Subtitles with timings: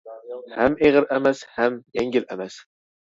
[0.53, 2.57] ھەم ئېغىر ئەمەس، ھەم يەڭگىل ئەمەس.